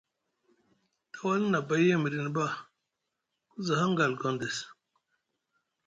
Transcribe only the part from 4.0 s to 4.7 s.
Gondes.